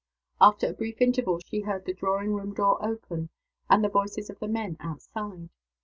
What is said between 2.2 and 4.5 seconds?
room door open, and the voices of the